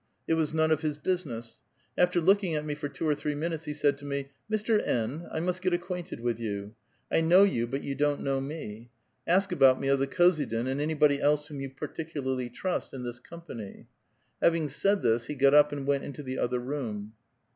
It 0.27 0.33
was 0.33 0.51
none 0.51 0.71
of 0.71 0.81
his 0.81 0.97
business. 0.97 1.61
After 1.95 2.19
looking 2.19 2.55
at 2.55 2.65
me 2.65 2.73
for 2.73 2.89
two 2.89 3.07
or 3.07 3.13
three 3.13 3.35
minutes, 3.35 3.65
he 3.65 3.73
said 3.75 3.99
to 3.99 4.05
me: 4.05 4.31
''Mr. 4.51 4.81
N., 4.83 5.27
I 5.29 5.39
must 5.39 5.61
get 5.61 5.73
acquainted 5.75 6.21
with 6.21 6.39
you; 6.39 6.73
I 7.11 7.21
know 7.21 7.43
you, 7.43 7.67
but 7.67 7.83
you 7.83 7.93
don't 7.93 8.23
know 8.23 8.41
me. 8.41 8.89
Ask 9.27 9.51
about 9.51 9.79
me 9.79 9.89
of 9.89 9.99
the 9.99 10.07
khozydin^ 10.07 10.67
and 10.67 10.81
anybody 10.81 11.21
else 11.21 11.45
whom 11.49 11.59
you 11.61 11.69
particularly 11.69 12.49
trust, 12.49 12.95
in 12.95 13.03
this 13.03 13.19
company." 13.19 13.85
Having 14.41 14.69
said 14.69 15.03
this, 15.03 15.25
he 15.27 15.35
got 15.35 15.53
up 15.53 15.71
and 15.71 15.85
went 15.85 16.03
into 16.03 16.23
the 16.23 16.39
other 16.39 16.57
room. 16.57 17.13